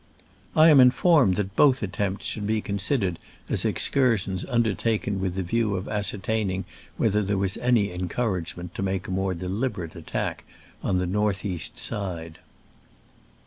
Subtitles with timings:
[0.55, 3.19] I am informed that both attempts should be considered
[3.49, 6.65] as excursions undertaken with the view of ascertaining
[6.97, 10.43] whether there was any encouragement to make a more delib erate attack
[10.81, 12.39] on the north east side.